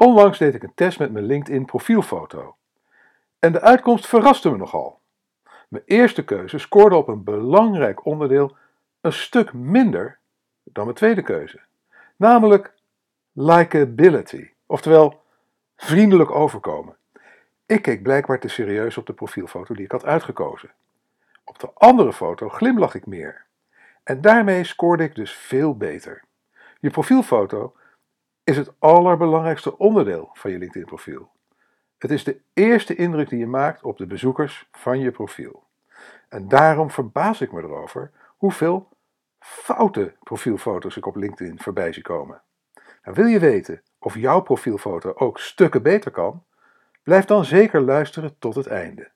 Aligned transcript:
Onlangs 0.00 0.38
deed 0.38 0.54
ik 0.54 0.62
een 0.62 0.74
test 0.74 0.98
met 0.98 1.12
mijn 1.12 1.24
LinkedIn 1.24 1.64
profielfoto. 1.64 2.56
En 3.38 3.52
de 3.52 3.60
uitkomst 3.60 4.06
verraste 4.06 4.50
me 4.50 4.56
nogal. 4.56 5.00
Mijn 5.68 5.84
eerste 5.86 6.24
keuze 6.24 6.58
scoorde 6.58 6.96
op 6.96 7.08
een 7.08 7.24
belangrijk 7.24 8.04
onderdeel 8.04 8.56
een 9.00 9.12
stuk 9.12 9.52
minder 9.52 10.18
dan 10.64 10.84
mijn 10.84 10.96
tweede 10.96 11.22
keuze. 11.22 11.60
Namelijk 12.16 12.74
likability, 13.32 14.50
oftewel 14.66 15.22
vriendelijk 15.76 16.30
overkomen. 16.30 16.96
Ik 17.66 17.82
keek 17.82 18.02
blijkbaar 18.02 18.40
te 18.40 18.48
serieus 18.48 18.98
op 18.98 19.06
de 19.06 19.12
profielfoto 19.12 19.74
die 19.74 19.84
ik 19.84 19.92
had 19.92 20.04
uitgekozen. 20.04 20.70
Op 21.44 21.58
de 21.58 21.70
andere 21.74 22.12
foto 22.12 22.48
glimlach 22.48 22.94
ik 22.94 23.06
meer. 23.06 23.44
En 24.04 24.20
daarmee 24.20 24.64
scoorde 24.64 25.04
ik 25.04 25.14
dus 25.14 25.32
veel 25.32 25.76
beter. 25.76 26.24
Je 26.78 26.90
profielfoto 26.90 27.74
is 28.50 28.56
het 28.56 28.72
allerbelangrijkste 28.78 29.78
onderdeel 29.78 30.30
van 30.32 30.50
je 30.50 30.58
LinkedIn-profiel. 30.58 31.30
Het 31.98 32.10
is 32.10 32.24
de 32.24 32.40
eerste 32.52 32.94
indruk 32.94 33.28
die 33.28 33.38
je 33.38 33.46
maakt 33.46 33.82
op 33.82 33.98
de 33.98 34.06
bezoekers 34.06 34.68
van 34.72 34.98
je 34.98 35.10
profiel. 35.10 35.64
En 36.28 36.48
daarom 36.48 36.90
verbaas 36.90 37.40
ik 37.40 37.52
me 37.52 37.62
erover 37.62 38.10
hoeveel 38.36 38.88
foute 39.38 40.16
profielfoto's 40.22 40.96
ik 40.96 41.06
op 41.06 41.16
LinkedIn 41.16 41.60
voorbij 41.60 41.92
zie 41.92 42.02
komen. 42.02 42.42
Nou, 43.02 43.16
wil 43.16 43.26
je 43.26 43.38
weten 43.38 43.82
of 43.98 44.14
jouw 44.14 44.40
profielfoto 44.40 45.12
ook 45.14 45.38
stukken 45.38 45.82
beter 45.82 46.10
kan? 46.10 46.44
Blijf 47.02 47.24
dan 47.24 47.44
zeker 47.44 47.80
luisteren 47.80 48.38
tot 48.38 48.54
het 48.54 48.66
einde. 48.66 49.10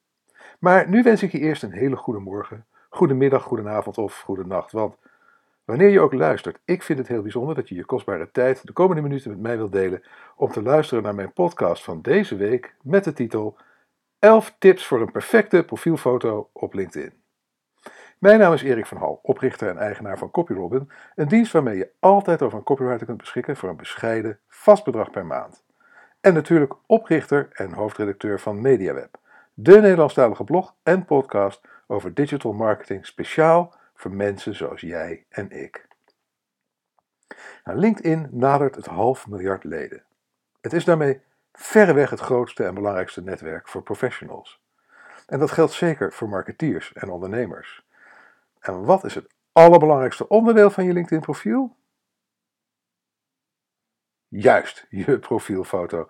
Maar 0.58 0.88
nu 0.88 1.02
wens 1.02 1.22
ik 1.22 1.32
je 1.32 1.38
eerst 1.38 1.62
een 1.62 1.72
hele 1.72 1.96
goede 1.96 2.20
morgen, 2.20 2.66
goede 2.88 3.14
middag, 3.14 3.42
goede 3.42 3.68
avond 3.68 3.98
of 3.98 4.20
goede 4.20 4.46
nacht. 4.46 4.72
Want 4.72 4.96
wanneer 5.64 5.88
je 5.88 6.00
ook 6.00 6.12
luistert, 6.12 6.58
ik 6.64 6.82
vind 6.82 6.98
het 6.98 7.08
heel 7.08 7.22
bijzonder 7.22 7.54
dat 7.54 7.68
je 7.68 7.74
je 7.74 7.84
kostbare 7.84 8.30
tijd 8.30 8.66
de 8.66 8.72
komende 8.72 9.02
minuten 9.02 9.30
met 9.30 9.40
mij 9.40 9.56
wilt 9.56 9.72
delen 9.72 10.02
om 10.36 10.50
te 10.50 10.62
luisteren 10.62 11.02
naar 11.02 11.14
mijn 11.14 11.32
podcast 11.32 11.84
van 11.84 12.02
deze 12.02 12.36
week 12.36 12.74
met 12.82 13.04
de 13.04 13.12
titel 13.12 13.56
11 14.18 14.54
tips 14.58 14.86
voor 14.86 15.00
een 15.00 15.12
perfecte 15.12 15.64
profielfoto 15.64 16.50
op 16.52 16.74
LinkedIn. 16.74 17.12
Mijn 18.18 18.38
naam 18.38 18.52
is 18.52 18.62
Erik 18.62 18.86
van 18.86 18.96
Hal, 18.96 19.18
oprichter 19.22 19.68
en 19.68 19.78
eigenaar 19.78 20.18
van 20.18 20.30
CopyRobin, 20.30 20.90
een 21.14 21.28
dienst 21.28 21.52
waarmee 21.52 21.76
je 21.76 21.90
altijd 22.00 22.42
over 22.42 22.58
een 22.58 22.64
copywriter 22.64 23.06
kunt 23.06 23.18
beschikken 23.18 23.56
voor 23.56 23.68
een 23.68 23.76
bescheiden, 23.76 24.38
vast 24.48 24.84
bedrag 24.84 25.10
per 25.10 25.26
maand. 25.26 25.64
En 26.20 26.34
natuurlijk 26.34 26.74
oprichter 26.86 27.48
en 27.52 27.72
hoofdredacteur 27.72 28.40
van 28.40 28.60
MediaWeb, 28.60 29.16
de 29.54 29.80
Nederlandstalige 29.80 30.44
blog 30.44 30.74
en 30.82 31.04
podcast 31.04 31.60
over 31.86 32.14
digital 32.14 32.52
marketing 32.52 33.06
speciaal 33.06 33.74
voor 33.94 34.10
mensen 34.10 34.54
zoals 34.54 34.80
jij 34.80 35.26
en 35.28 35.50
ik. 35.50 35.86
Nou, 37.64 37.78
LinkedIn 37.78 38.28
nadert 38.30 38.74
het 38.74 38.86
half 38.86 39.28
miljard 39.28 39.64
leden. 39.64 40.04
Het 40.60 40.72
is 40.72 40.84
daarmee 40.84 41.22
verreweg 41.52 42.10
het 42.10 42.20
grootste 42.20 42.64
en 42.64 42.74
belangrijkste 42.74 43.22
netwerk 43.22 43.68
voor 43.68 43.82
professionals. 43.82 44.62
En 45.26 45.38
dat 45.38 45.50
geldt 45.50 45.72
zeker 45.72 46.12
voor 46.12 46.28
marketeers 46.28 46.92
en 46.92 47.10
ondernemers. 47.10 47.86
En 48.58 48.84
wat 48.84 49.04
is 49.04 49.14
het 49.14 49.34
allerbelangrijkste 49.52 50.28
onderdeel 50.28 50.70
van 50.70 50.84
je 50.84 50.92
LinkedIn-profiel? 50.92 51.76
Juist, 54.28 54.86
je 54.88 55.18
profielfoto. 55.18 56.06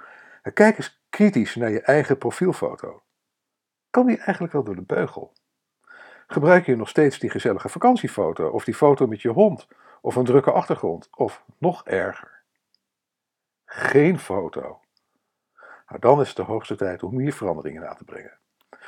kijk 0.55 0.77
eens 0.77 1.03
kritisch 1.09 1.55
naar 1.55 1.71
je 1.71 1.81
eigen 1.81 2.19
profielfoto. 2.19 3.03
Kan 3.91 4.07
die 4.07 4.19
eigenlijk 4.19 4.53
wel 4.53 4.65
door 4.65 4.75
de 4.75 4.83
beugel? 4.83 5.33
Gebruik 6.27 6.67
je 6.67 6.77
nog 6.77 6.89
steeds 6.89 7.19
die 7.19 7.31
gezellige 7.31 7.69
vakantiefoto 7.69 8.49
of 8.49 8.65
die 8.65 8.75
foto 8.75 9.07
met 9.07 9.23
je 9.23 9.29
hond 9.29 9.69
of 10.01 10.17
een 10.17 10.25
drukke 10.25 10.53
achtergrond 10.53 11.09
of 11.17 11.45
nog 11.59 11.85
erger? 11.85 12.43
Geen 13.65 14.19
foto. 14.19 14.81
Nou, 15.89 16.01
dan 16.01 16.21
is 16.21 16.29
het 16.29 16.37
de 16.37 16.43
hoogste 16.43 16.77
tijd 16.77 17.03
om 17.03 17.19
hier 17.19 17.33
veranderingen 17.33 17.89
aan 17.89 17.97
te 17.97 18.05
brengen 18.05 18.39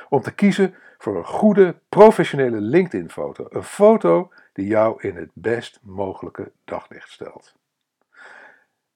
om 0.09 0.21
te 0.21 0.33
kiezen 0.33 0.75
voor 0.97 1.17
een 1.17 1.25
goede, 1.25 1.79
professionele 1.89 2.61
LinkedIn-foto. 2.61 3.45
Een 3.49 3.63
foto 3.63 4.31
die 4.53 4.67
jou 4.67 5.01
in 5.01 5.15
het 5.15 5.29
best 5.33 5.79
mogelijke 5.81 6.51
daglicht 6.63 7.11
stelt. 7.11 7.55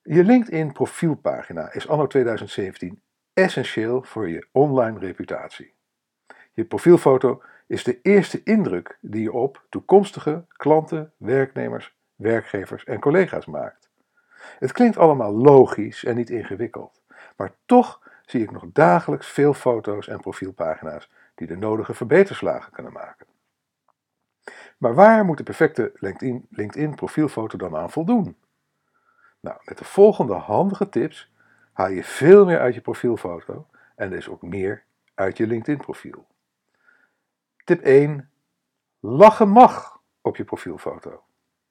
Je 0.02 0.24
LinkedIn-profielpagina 0.24 1.74
is 1.74 1.88
anno 1.88 2.08
2017 2.08 3.02
essentieel 3.34 4.04
voor 4.04 4.30
je 4.30 4.48
online 4.52 5.00
reputatie. 5.00 5.74
Je 6.54 6.66
profielfoto 6.66 7.44
is 7.72 7.84
de 7.84 8.02
eerste 8.02 8.44
indruk 8.44 8.98
die 9.02 9.22
je 9.22 9.32
op 9.32 9.66
toekomstige 9.70 10.46
klanten, 10.48 11.14
werknemers, 11.18 11.96
werkgevers 12.16 12.84
en 12.84 13.00
collega's 13.00 13.46
maakt. 13.46 13.90
Het 14.59 14.72
klinkt 14.72 14.98
allemaal 14.98 15.34
logisch 15.34 16.04
en 16.04 16.16
niet 16.16 16.30
ingewikkeld, 16.30 17.02
maar 17.36 17.52
toch 17.66 18.02
zie 18.26 18.42
ik 18.42 18.52
nog 18.52 18.64
dagelijks 18.74 19.28
veel 19.28 19.54
foto's 19.54 20.08
en 20.08 20.20
profielpagina's 20.20 21.09
die 21.36 21.48
de 21.48 21.58
nodige 21.58 21.94
verbeterslagen 21.94 22.72
kunnen 22.72 22.92
maken. 22.92 23.26
Maar 24.78 24.94
waar 24.94 25.26
moet 25.26 25.38
de 25.38 25.44
perfecte 25.44 25.92
LinkedIn, 25.96 26.48
LinkedIn 26.50 26.96
profielfoto 26.96 27.58
dan 27.58 27.76
aan 27.76 27.92
voldoen? 27.92 28.38
Nou, 29.40 29.58
met 29.64 29.78
de 29.78 29.86
volgende 29.86 30.34
handige 30.34 30.90
tips 30.90 31.32
haal 31.74 31.90
je 31.90 32.03
veel 32.03 32.46
meer 32.46 32.59
uit 32.59 32.74
je 32.74 32.82
profielfoto 32.82 33.68
en 33.96 34.09
dus 34.09 34.30
ook 34.30 34.42
meer 34.42 34.84
uit 35.14 35.38
je 35.38 35.48
LinkedIn 35.48 35.82
profiel. 35.82 36.30
Tip 37.72 37.84
1. 37.84 38.30
Lachen 39.00 39.50
mag 39.50 40.00
op 40.22 40.38
je 40.38 40.44
profielfoto. 40.44 41.24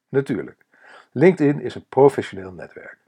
Natuurlijk, 0.08 0.64
LinkedIn 1.12 1.60
is 1.60 1.74
een 1.74 1.86
professioneel 1.88 2.52
netwerk. 2.52 2.98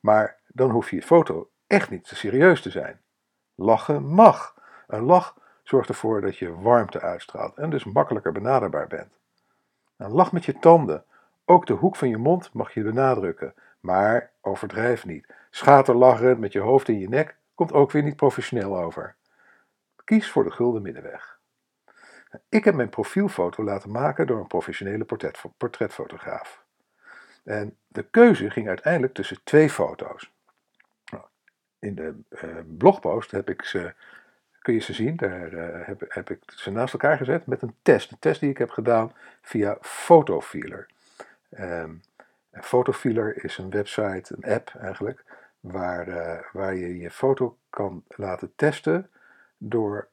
Maar 0.00 0.36
dan 0.46 0.70
hoef 0.70 0.90
je 0.90 1.02
foto 1.02 1.50
echt 1.66 1.90
niet 1.90 2.08
te 2.08 2.16
serieus 2.16 2.62
te 2.62 2.70
zijn. 2.70 3.00
Lachen 3.54 4.04
mag. 4.04 4.54
Een 4.86 5.02
lach 5.02 5.36
zorgt 5.62 5.88
ervoor 5.88 6.20
dat 6.20 6.36
je 6.36 6.60
warmte 6.60 7.00
uitstraalt 7.00 7.56
en 7.56 7.70
dus 7.70 7.84
makkelijker 7.84 8.32
benaderbaar 8.32 8.86
bent. 8.86 9.18
Een 9.96 10.10
lach 10.10 10.32
met 10.32 10.44
je 10.44 10.58
tanden. 10.58 11.04
Ook 11.44 11.66
de 11.66 11.74
hoek 11.74 11.96
van 11.96 12.08
je 12.08 12.18
mond 12.18 12.52
mag 12.52 12.74
je 12.74 12.82
benadrukken, 12.82 13.54
maar 13.80 14.30
overdrijf 14.40 15.06
niet. 15.06 15.34
Schaterlachen 15.50 16.40
met 16.40 16.52
je 16.52 16.60
hoofd 16.60 16.88
in 16.88 16.98
je 16.98 17.08
nek 17.08 17.36
komt 17.54 17.72
ook 17.72 17.90
weer 17.90 18.02
niet 18.02 18.16
professioneel 18.16 18.78
over. 18.78 19.14
Kies 20.04 20.30
voor 20.30 20.44
de 20.44 20.50
gulden 20.50 20.82
middenweg. 20.82 21.39
Ik 22.48 22.64
heb 22.64 22.74
mijn 22.74 22.88
profielfoto 22.88 23.64
laten 23.64 23.90
maken 23.90 24.26
door 24.26 24.40
een 24.40 24.46
professionele 24.46 25.06
portretfotograaf. 25.56 26.64
En 27.44 27.76
de 27.88 28.02
keuze 28.02 28.50
ging 28.50 28.68
uiteindelijk 28.68 29.14
tussen 29.14 29.40
twee 29.44 29.70
foto's 29.70 30.30
in 31.80 31.94
de 31.94 32.14
uh, 32.30 32.56
blogpost 32.78 33.30
heb 33.30 33.48
ik 33.48 33.64
ze, 33.64 33.94
kun 34.60 34.74
je 34.74 34.80
ze 34.80 34.92
zien, 34.92 35.16
daar 35.16 35.52
uh, 35.52 35.86
heb, 35.86 36.04
heb, 36.08 36.30
ik 36.30 36.42
ze 36.46 36.70
naast 36.70 36.92
elkaar 36.92 37.16
gezet 37.16 37.46
met 37.46 37.62
een 37.62 37.74
test. 37.82 38.10
Een 38.10 38.18
test 38.18 38.40
die 38.40 38.50
ik 38.50 38.58
heb 38.58 38.70
gedaan 38.70 39.12
via 39.42 39.78
Photofeeler. 39.80 40.86
Um, 41.50 42.00
Photofeeler 42.52 43.44
is 43.44 43.58
een 43.58 43.70
website, 43.70 44.34
een 44.36 44.52
app 44.52 44.74
eigenlijk, 44.80 45.24
waar, 45.60 46.08
uh, 46.08 46.38
waar 46.52 46.74
je 46.74 46.98
je 46.98 47.10
foto 47.10 47.56
kan 47.70 48.04
laten 48.08 48.52
testen 48.56 49.10
door 49.58 50.08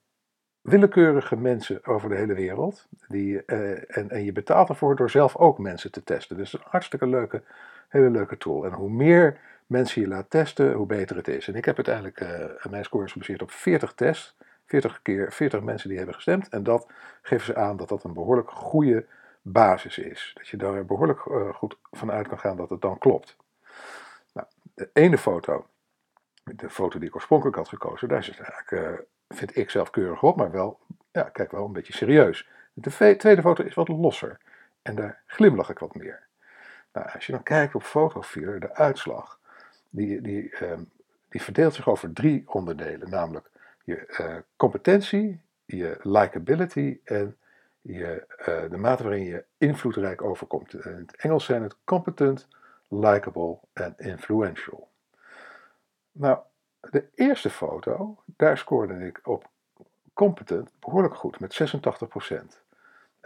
willekeurige 0.67 1.35
mensen 1.35 1.85
over 1.85 2.09
de 2.09 2.15
hele 2.15 2.33
wereld. 2.33 2.87
Die, 3.07 3.45
en, 3.45 4.09
en 4.09 4.23
je 4.23 4.31
betaalt 4.31 4.69
ervoor 4.69 4.95
door 4.95 5.09
zelf 5.09 5.35
ook 5.35 5.57
mensen 5.57 5.91
te 5.91 6.03
testen. 6.03 6.37
Dus 6.37 6.53
een 6.53 6.59
hartstikke 6.63 7.07
leuke, 7.07 7.41
hele 7.87 8.09
leuke 8.09 8.37
tool. 8.37 8.65
En 8.65 8.71
hoe 8.71 8.89
meer 8.89 9.39
mensen 9.65 10.01
je 10.01 10.07
laat 10.07 10.29
testen, 10.29 10.73
hoe 10.73 10.85
beter 10.85 11.15
het 11.15 11.27
is. 11.27 11.47
En 11.47 11.55
ik 11.55 11.65
heb 11.65 11.75
uiteindelijk 11.75 12.21
uh, 12.21 12.71
mijn 12.71 12.83
score 12.83 13.07
gebaseerd 13.07 13.41
op 13.41 13.51
40 13.51 13.93
tests. 13.93 14.35
40 14.65 15.01
keer 15.01 15.31
40 15.31 15.61
mensen 15.61 15.89
die 15.89 15.97
hebben 15.97 16.15
gestemd. 16.15 16.49
En 16.49 16.63
dat 16.63 16.87
geven 17.21 17.45
ze 17.45 17.55
aan 17.55 17.77
dat 17.77 17.89
dat 17.89 18.03
een 18.03 18.13
behoorlijk 18.13 18.49
goede 18.49 19.05
basis 19.41 19.97
is. 19.97 20.31
Dat 20.37 20.47
je 20.47 20.57
daar 20.57 20.85
behoorlijk 20.85 21.25
uh, 21.25 21.53
goed 21.53 21.77
van 21.91 22.11
uit 22.11 22.27
kan 22.27 22.39
gaan 22.39 22.57
dat 22.57 22.69
het 22.69 22.81
dan 22.81 22.97
klopt. 22.97 23.37
Nou, 24.33 24.47
de 24.73 24.89
ene 24.93 25.17
foto, 25.17 25.67
de 26.43 26.69
foto 26.69 26.99
die 26.99 27.07
ik 27.07 27.15
oorspronkelijk 27.15 27.57
had 27.57 27.69
gekozen, 27.69 28.07
daar 28.07 28.19
is 28.19 28.27
het 28.27 28.39
eigenlijk, 28.39 29.05
vind 29.27 29.57
ik 29.57 29.69
zelf 29.69 29.89
keurig 29.89 30.23
op, 30.23 30.35
maar 30.35 30.51
wel, 30.51 30.79
ja, 31.11 31.23
kijk 31.23 31.51
wel 31.51 31.65
een 31.65 31.73
beetje 31.73 31.93
serieus. 31.93 32.47
De 32.73 33.15
tweede 33.17 33.41
foto 33.41 33.63
is 33.63 33.73
wat 33.73 33.87
losser 33.87 34.37
en 34.81 34.95
daar 34.95 35.21
glimlach 35.25 35.69
ik 35.69 35.79
wat 35.79 35.95
meer. 35.95 36.27
Nou, 36.93 37.09
als 37.13 37.25
je 37.25 37.31
dan 37.31 37.43
kijkt 37.43 37.75
op 37.75 37.83
Photofeeler, 37.83 38.59
de 38.59 38.75
uitslag, 38.75 39.39
die, 39.89 40.21
die, 40.21 40.49
ehm, 40.49 40.83
die 41.29 41.41
verdeelt 41.41 41.73
zich 41.73 41.89
over 41.89 42.13
drie 42.13 42.43
onderdelen, 42.45 43.09
namelijk 43.09 43.49
je 43.83 44.17
uh, 44.21 44.35
competentie, 44.55 45.41
je 45.65 45.97
likability 46.01 46.99
en 47.03 47.37
je, 47.81 48.25
uh, 48.39 48.69
de 48.69 48.77
mate 48.77 49.03
waarin 49.03 49.23
je 49.23 49.43
invloedrijk 49.57 50.21
overkomt. 50.21 50.73
In 50.73 50.93
het 50.93 51.15
Engels 51.15 51.45
zijn 51.45 51.61
het 51.63 51.75
competent, 51.83 52.47
likable 52.87 53.59
en 53.73 53.93
influential. 53.97 54.89
Nou, 56.11 56.39
de 56.91 57.09
eerste 57.15 57.49
foto, 57.49 58.23
daar 58.25 58.57
scoorde 58.57 59.05
ik 59.05 59.19
op 59.23 59.49
competent 60.13 60.71
behoorlijk 60.79 61.15
goed, 61.15 61.39
met 61.39 61.75
86%. 62.33 62.61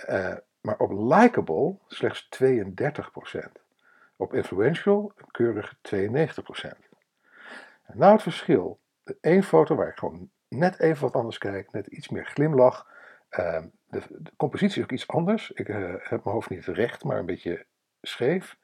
Uh, 0.10 0.36
maar 0.62 0.78
op 0.78 0.92
likable 0.92 1.78
slechts 1.88 2.30
32%. 2.44 3.62
Op 4.16 4.34
influential 4.34 5.12
een 5.16 5.32
keurige 5.32 5.76
92%. 5.76 6.92
Nou, 7.94 8.14
het 8.14 8.22
verschil. 8.22 8.80
Eén 9.22 9.44
foto 9.44 9.76
waar 9.76 9.88
ik 9.88 9.98
gewoon 9.98 10.30
net 10.48 10.80
even 10.80 11.02
wat 11.02 11.14
anders 11.16 11.38
kijk, 11.38 11.72
net 11.72 11.88
iets 11.88 12.10
meer 12.10 12.26
glimlach. 12.26 12.88
Ehm, 13.30 13.68
de, 13.88 14.02
de, 14.10 14.32
compositie 14.38 14.78
is 14.78 14.84
ook 14.84 14.92
iets 14.92 15.08
anders. 15.08 15.52
Ik 15.52 15.68
uh, 15.68 15.76
heb 15.98 16.24
mijn 16.24 16.36
hoofd 16.36 16.50
niet 16.50 16.66
recht, 16.66 17.04
maar 17.04 17.18
een 17.18 17.26
beetje 17.26 17.66
scheef. 18.02 18.58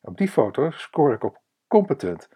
Op 0.00 0.16
die 0.16 0.28
foto 0.28 0.70
scoor 0.70 1.12
ik 1.12 1.24
op 1.24 1.40
competent 1.68 2.28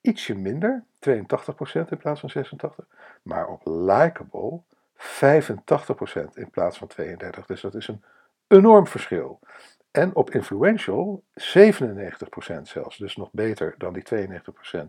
ietsje 0.00 0.34
minder, 0.34 0.84
82% 1.08 1.88
in 1.88 1.96
plaats 1.98 2.20
van 2.20 2.44
86%, 2.84 2.86
maar 3.22 3.48
op 3.48 3.60
likable 3.64 4.60
85% 4.96 5.02
in 6.34 6.50
plaats 6.50 6.78
van 6.78 6.90
32%. 7.00 7.46
Dus 7.46 7.60
dat 7.60 7.74
is 7.74 7.88
een 7.88 8.02
enorm 8.46 8.86
verschil. 8.86 9.40
En 9.90 10.14
op 10.14 10.30
influential 10.30 11.24
97% 11.34 11.42
zelfs, 12.62 12.98
dus 12.98 13.16
nog 13.16 13.32
beter 13.32 13.74
dan 13.78 13.92
die 13.92 14.04
92% 14.04 14.40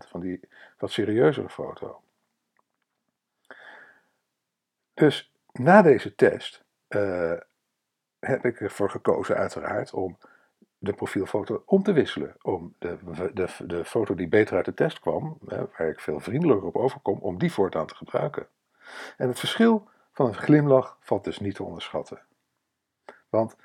van 0.08 0.20
die 0.20 0.40
wat 0.78 0.90
serieuzere 0.90 1.48
foto. 1.48 2.02
Dus 4.94 5.32
na 5.52 5.82
deze 5.82 6.14
test 6.14 6.64
uh, 6.88 7.32
heb 8.18 8.44
ik 8.44 8.60
ervoor 8.60 8.90
gekozen 8.90 9.36
uiteraard 9.36 9.92
om 9.92 10.18
de 10.82 10.92
profielfoto 10.92 11.62
om 11.66 11.82
te 11.82 11.92
wisselen. 11.92 12.36
Om 12.42 12.74
de, 12.78 12.98
de, 13.34 13.48
de 13.66 13.84
foto 13.84 14.14
die 14.14 14.28
beter 14.28 14.56
uit 14.56 14.64
de 14.64 14.74
test 14.74 15.00
kwam, 15.00 15.38
waar 15.40 15.88
ik 15.88 16.00
veel 16.00 16.20
vriendelijker 16.20 16.66
op 16.66 16.76
overkom, 16.76 17.18
om 17.18 17.38
die 17.38 17.52
voortaan 17.52 17.86
te 17.86 17.94
gebruiken. 17.94 18.46
En 19.16 19.28
het 19.28 19.38
verschil 19.38 19.88
van 20.12 20.26
een 20.26 20.34
glimlach 20.34 20.96
valt 21.00 21.24
dus 21.24 21.38
niet 21.38 21.54
te 21.54 21.62
onderschatten. 21.62 22.22
Want 23.28 23.56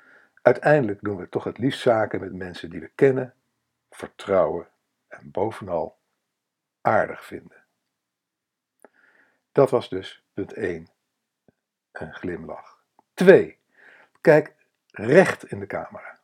uiteindelijk 0.42 1.00
doen 1.02 1.16
we 1.16 1.28
toch 1.28 1.44
het 1.44 1.58
liefst 1.58 1.80
zaken 1.80 2.20
met 2.20 2.32
mensen 2.32 2.70
die 2.70 2.80
we 2.80 2.90
kennen, 2.94 3.34
vertrouwen 3.90 4.68
en 5.08 5.30
bovenal 5.30 5.98
aardig 6.80 7.24
vinden. 7.24 7.64
Dat 9.52 9.70
was 9.70 9.88
dus 9.88 10.24
punt 10.34 10.52
1, 10.52 10.88
een 11.92 12.14
glimlach. 12.14 12.82
2. 13.14 13.58
Kijk 14.20 14.54
recht 14.90 15.50
in 15.50 15.60
de 15.60 15.66
camera. 15.66 16.17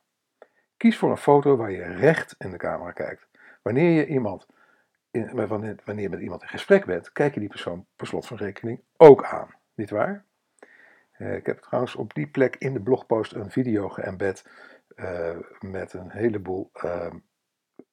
Kies 0.85 0.97
voor 0.97 1.11
een 1.11 1.17
foto 1.17 1.55
waar 1.55 1.71
je 1.71 1.83
recht 1.83 2.35
in 2.37 2.51
de 2.51 2.57
camera 2.57 2.91
kijkt. 2.91 3.27
Wanneer 3.61 3.91
je 3.91 4.07
iemand 4.07 4.45
wanneer 5.85 6.09
met 6.09 6.19
iemand 6.19 6.41
in 6.41 6.47
gesprek 6.47 6.85
bent, 6.85 7.11
kijk 7.11 7.33
je 7.33 7.39
die 7.39 7.49
persoon 7.49 7.85
per 7.95 8.07
slot 8.07 8.27
van 8.27 8.37
rekening 8.37 8.81
ook 8.97 9.23
aan. 9.23 9.55
Niet 9.75 9.89
waar? 9.89 10.25
Uh, 11.17 11.35
ik 11.35 11.45
heb 11.45 11.59
trouwens 11.59 11.95
op 11.95 12.13
die 12.13 12.27
plek 12.27 12.55
in 12.55 12.73
de 12.73 12.81
blogpost 12.81 13.33
een 13.33 13.51
video 13.51 13.89
geëmbed 13.89 14.49
uh, 14.95 15.37
met 15.59 15.93
een 15.93 16.11
heleboel 16.11 16.71
uh, 16.83 17.11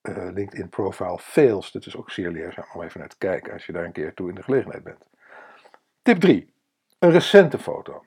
LinkedIn 0.02 0.68
profile 0.68 1.18
fails. 1.18 1.72
Dat 1.72 1.86
is 1.86 1.96
ook 1.96 2.10
zeer 2.10 2.30
leerzaam 2.30 2.66
om 2.74 2.82
even 2.82 3.00
naar 3.00 3.08
te 3.08 3.18
kijken 3.18 3.52
als 3.52 3.66
je 3.66 3.72
daar 3.72 3.84
een 3.84 3.92
keer 3.92 4.14
toe 4.14 4.28
in 4.28 4.34
de 4.34 4.42
gelegenheid 4.42 4.82
bent. 4.82 5.08
Tip 6.02 6.20
3. 6.20 6.54
Een 6.98 7.10
recente 7.10 7.58
foto. 7.58 8.04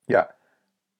Ja, 0.00 0.36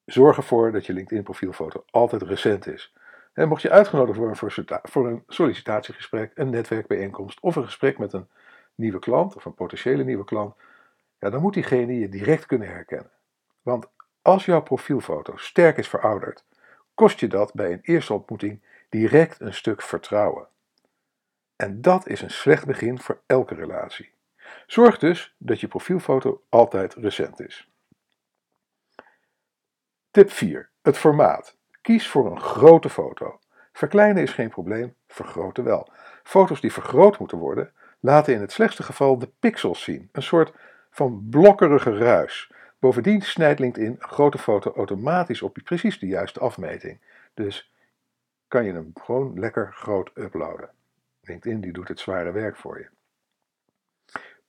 zorg 0.05 0.37
ervoor 0.37 0.73
dat 0.73 0.87
je 0.87 0.93
LinkedIn 0.93 1.25
profielfoto 1.25 1.85
altijd 1.91 2.23
recent 2.23 2.67
is. 2.67 2.93
Mocht 3.35 3.63
je 3.63 3.71
uitgenodigd 3.71 4.19
worden 4.19 4.37
voor 4.83 5.07
een 5.09 5.25
sollicitatiegesprek, 5.27 6.33
een 6.35 6.51
netwerkbijeenkomst 6.51 7.41
of 7.41 7.57
een 7.57 7.65
gesprek 7.65 7.99
met 7.99 8.13
een 8.13 8.29
nieuwe 8.75 8.99
klant 8.99 9.37
of 9.37 9.45
een 9.45 9.55
potentiële 9.55 10.05
nieuwe 10.05 10.25
klant, 10.25 10.55
ja, 11.19 11.31
dan 11.31 11.41
moet 11.41 11.55
diegene 11.55 11.99
je 11.99 12.09
direct 12.09 12.47
kunnen 12.47 12.69
herkennen. 12.69 13.11
Want 13.63 13.91
als 14.23 14.45
jouw 14.45 14.63
profielfoto 14.63 15.37
sterk 15.37 15.77
is 15.77 15.89
verouderd, 15.89 16.45
kost 16.95 17.21
je 17.21 17.27
dat 17.27 17.55
bij 17.55 17.73
een 17.73 17.83
eerste 17.83 18.13
ontmoeting 18.13 18.63
direct 18.89 19.41
een 19.41 19.55
stuk 19.55 19.83
vertrouwen. 19.83 20.49
En 21.57 21.83
dat 21.83 22.07
is 22.07 22.23
een 22.23 22.31
slecht 22.31 22.67
begin 22.67 23.01
voor 23.01 23.23
elke 23.27 23.55
relatie. 23.55 24.13
Zorg 24.67 24.99
dus 24.99 25.35
dat 25.39 25.61
je 25.61 25.69
profielfoto 25.69 26.43
altijd 26.49 26.95
recent 26.95 27.41
is. 27.41 27.71
Tip 30.11 30.31
4. 30.31 30.71
Het 30.83 30.99
formaat. 30.99 31.57
Kies 31.83 32.09
voor 32.09 32.31
een 32.31 32.41
grote 32.41 32.89
foto. 32.89 33.39
Verkleinen 33.73 34.23
is 34.23 34.33
geen 34.33 34.49
probleem, 34.49 34.95
vergroten 35.07 35.65
wel. 35.65 35.93
Foto's 36.23 36.61
die 36.61 36.73
vergroot 36.73 37.19
moeten 37.19 37.39
worden, 37.39 37.73
laten 38.01 38.35
in 38.35 38.41
het 38.41 38.53
slechtste 38.53 38.83
geval 38.83 39.19
de 39.19 39.31
pixels 39.39 39.83
zien, 39.83 40.09
een 40.13 40.23
soort 40.23 40.53
van 40.91 41.27
blokkerige 41.31 41.99
ruis. 41.99 42.53
Bovendien 42.79 43.23
snijdt 43.23 43.61
LinkedIn 43.61 43.91
een 43.91 44.09
grote 44.09 44.39
foto 44.39 44.73
automatisch 44.73 45.43
op 45.43 45.59
precies 45.65 45.99
de 45.99 46.07
juiste 46.07 46.41
afmeting. 46.41 47.01
Dus 47.35 47.73
kan 48.49 48.65
je 48.65 48.73
hem 48.73 48.91
gewoon 48.95 49.39
lekker 49.39 49.73
groot 49.73 50.11
uploaden. 50.15 50.71
LinkedIn 51.21 51.61
die 51.61 51.73
doet 51.73 51.89
het 51.89 52.01
zware 52.01 52.33
werk 52.33 52.57
voor 52.57 52.79
je. 52.79 52.89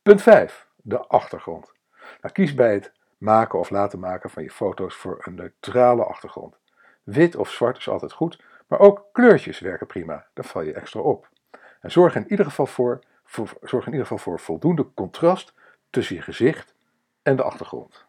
Punt 0.01 0.21
5. 0.21 0.67
De 0.75 0.99
achtergrond. 0.99 1.71
Nou, 2.21 2.33
kies 2.33 2.53
bij 2.53 2.73
het 2.73 2.93
maken 3.17 3.59
of 3.59 3.69
laten 3.69 3.99
maken 3.99 4.29
van 4.29 4.43
je 4.43 4.51
foto's 4.51 4.95
voor 4.95 5.21
een 5.21 5.35
neutrale 5.35 6.03
achtergrond. 6.03 6.61
Wit 7.03 7.35
of 7.35 7.51
zwart 7.51 7.77
is 7.77 7.89
altijd 7.89 8.11
goed, 8.11 8.43
maar 8.67 8.79
ook 8.79 9.05
kleurtjes 9.11 9.59
werken 9.59 9.87
prima, 9.87 10.27
daar 10.33 10.45
val 10.45 10.61
je 10.61 10.73
extra 10.73 10.99
op. 10.99 11.29
En 11.81 11.91
zorg 11.91 12.15
in 12.15 12.27
ieder 12.29 12.45
geval 12.45 12.65
voor, 12.65 12.99
zorg 13.61 13.85
in 13.85 13.91
ieder 13.91 14.07
geval 14.07 14.17
voor 14.17 14.39
voldoende 14.39 14.93
contrast 14.93 15.53
tussen 15.89 16.15
je 16.15 16.21
gezicht 16.21 16.75
en 17.21 17.35
de 17.35 17.43
achtergrond. 17.43 18.05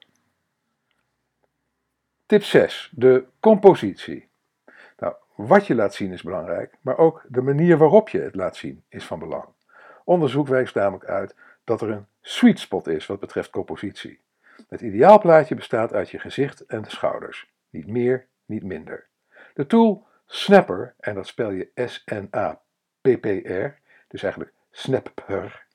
Tip 2.26 2.42
6. 2.42 2.92
De 2.94 3.24
compositie. 3.40 4.28
Nou, 4.98 5.14
wat 5.34 5.66
je 5.66 5.74
laat 5.74 5.94
zien 5.94 6.12
is 6.12 6.22
belangrijk, 6.22 6.74
maar 6.80 6.98
ook 6.98 7.24
de 7.28 7.42
manier 7.42 7.78
waarop 7.78 8.08
je 8.08 8.20
het 8.20 8.34
laat 8.34 8.56
zien 8.56 8.84
is 8.88 9.04
van 9.04 9.18
belang. 9.18 9.44
Onderzoek 10.04 10.46
wijst 10.48 10.74
namelijk 10.74 11.04
uit 11.04 11.34
dat 11.64 11.80
er 11.80 11.90
een 11.90 12.06
sweet 12.20 12.58
spot 12.58 12.86
is 12.86 13.06
wat 13.06 13.20
betreft 13.20 13.50
compositie. 13.50 14.20
Het 14.68 14.80
ideaalplaatje 14.80 15.54
bestaat 15.54 15.92
uit 15.92 16.10
je 16.10 16.18
gezicht 16.18 16.60
en 16.60 16.82
de 16.82 16.90
schouders. 16.90 17.52
Niet 17.70 17.86
meer, 17.86 18.26
niet 18.46 18.62
minder. 18.62 19.06
De 19.54 19.66
tool 19.66 20.06
Snapper, 20.26 20.94
en 20.98 21.14
dat 21.14 21.26
spel 21.26 21.50
je 21.50 21.70
S-N-A-P-P-R, 21.74 23.66
dus 24.08 24.22
eigenlijk 24.22 24.52
Snapper, 24.70 25.66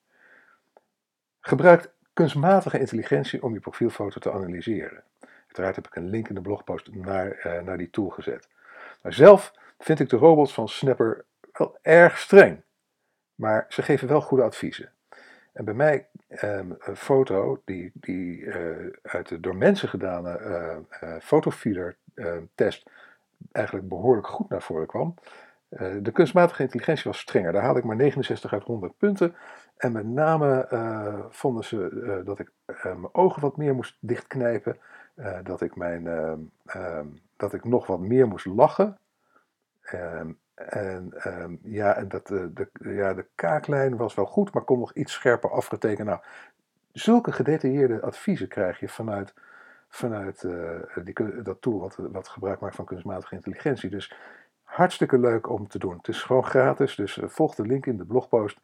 gebruikt 1.39 1.94
kunstmatige 2.13 2.80
intelligentie 2.80 3.44
om 3.44 3.54
je 3.54 3.60
profielfoto 3.60 4.19
te 4.19 4.31
analyseren. 4.31 5.04
Uiteraard 5.45 5.75
heb 5.75 5.88
ik 5.88 5.95
een 5.95 6.10
link 6.10 6.30
in 6.30 6.36
de 6.36 6.42
blogpost 6.42 6.94
naar, 6.94 7.45
uh, 7.45 7.62
naar 7.62 7.77
die 7.77 7.89
tool 7.89 8.10
gezet. 8.10 8.48
Maar 9.01 9.13
zelf 9.13 9.54
vind 9.80 10.00
ik 10.00 10.10
de 10.10 10.18
robots 10.18 10.54
van 10.54 10.69
Snapper 10.69 11.25
wel 11.51 11.77
erg 11.81 12.18
streng, 12.18 12.63
maar 13.36 13.66
ze 13.69 13.81
geven 13.81 14.07
wel 14.07 14.21
goede 14.21 14.44
adviezen. 14.44 14.92
En 15.54 15.66
bij 15.66 15.74
mij 15.74 16.07
um, 16.44 16.75
een 16.80 16.95
foto 16.95 17.61
die, 17.66 17.92
die 17.94 18.40
uh, 18.40 18.94
uit 19.02 19.28
de 19.28 19.40
door 19.40 19.56
mensen 19.56 19.90
gedane 19.90 20.85
fotofeeder 21.21 21.85
ehm, 21.85 21.95
test 22.56 22.90
eigenlijk 23.52 23.88
behoorlijk 23.88 24.28
goed 24.28 24.49
naar 24.49 24.61
voren 24.61 24.88
kwam. 24.88 25.14
de 26.02 26.11
kunstmatige 26.14 26.61
intelligentie 26.61 27.04
was 27.04 27.19
strenger. 27.19 27.52
Daar 27.52 27.61
haalde 27.61 27.80
ik 27.80 27.85
maar 27.85 27.95
69 27.95 28.54
uit 28.54 28.64
100 28.64 28.97
punten. 28.97 29.35
En 29.78 29.92
met 29.92 30.06
name 30.06 30.68
vonden 31.30 31.64
ze 31.64 32.21
dat 32.26 32.40
ik 32.40 32.52
mijn 32.73 33.14
ogen 33.14 33.42
wat 33.42 33.57
meer 33.57 33.76
moest 33.76 33.97
dichtknijpen. 33.99 34.78
dat, 35.44 35.61
ik 35.61 35.76
mijn, 35.76 36.07
ehm, 36.66 37.06
dat 37.38 37.54
ik 37.54 37.64
nog 37.64 37.88
wat 37.88 37.99
meer 37.99 38.28
moest 38.28 38.45
lachen. 38.45 38.97
En 40.68 41.14
um, 41.26 41.59
ja, 41.64 41.95
en 41.95 42.07
dat, 42.07 42.28
de, 42.28 42.69
ja, 42.80 43.14
de 43.14 43.26
kaaklijn 43.35 43.97
was 43.97 44.16
wel 44.16 44.26
goed, 44.26 44.54
maar 44.54 44.64
kon 44.64 44.80
nog 44.80 44.94
iets 44.94 45.14
scherper 45.14 45.52
afgetekend. 45.52 46.07
Nou, 46.07 46.19
zulke 46.92 47.31
gedetailleerde 47.31 48.02
adviezen 48.02 48.47
krijg 48.47 48.80
je 48.80 48.90
vanuit, 48.90 49.33
vanuit 49.90 50.44
uh, 50.44 50.80
die, 51.04 51.42
dat 51.42 51.62
tool 51.62 51.80
wat, 51.80 51.96
wat 52.12 52.28
gebruik 52.28 52.60
maakt 52.60 52.76
van 52.76 52.86
kunstmatige 52.86 53.36
intelligentie. 53.36 53.90
Dus 53.90 54.14
hartstikke 54.64 55.19
leuk 55.19 55.50
om 55.50 55.68
te 55.68 55.80
doen. 55.80 55.98
Het 55.98 56.08
is 56.08 56.24
gewoon 56.24 56.46
gratis, 56.46 56.96
dus 56.96 57.18
uh, 57.18 57.30
volg 57.30 57.56
de 57.56 57.66
link 57.66 57.86
in 57.86 57.98
de 57.98 58.06
blogpost 58.06 58.60